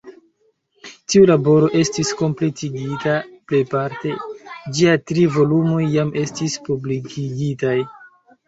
[1.13, 3.13] Tiu laboro estis kompletigita
[3.53, 4.15] plejparte;
[4.79, 7.77] ĝiaj tri volumoj jam estis publikigitaj.